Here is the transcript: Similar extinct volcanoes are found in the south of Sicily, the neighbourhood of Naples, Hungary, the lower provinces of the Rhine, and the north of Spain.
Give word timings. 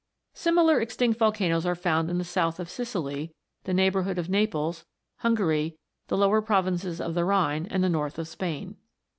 Similar 0.33 0.81
extinct 0.81 1.19
volcanoes 1.19 1.63
are 1.63 1.75
found 1.75 2.09
in 2.09 2.17
the 2.17 2.23
south 2.23 2.59
of 2.59 2.71
Sicily, 2.71 3.35
the 3.65 3.73
neighbourhood 3.75 4.17
of 4.17 4.29
Naples, 4.31 4.83
Hungary, 5.17 5.77
the 6.07 6.17
lower 6.17 6.41
provinces 6.41 6.99
of 6.99 7.13
the 7.13 7.23
Rhine, 7.23 7.67
and 7.69 7.83
the 7.83 7.87
north 7.87 8.17
of 8.17 8.27
Spain. 8.27 8.77